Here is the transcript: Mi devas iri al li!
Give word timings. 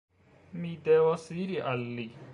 Mi 0.61 0.71
devas 0.89 1.29
iri 1.43 1.63
al 1.73 1.89
li! 1.99 2.11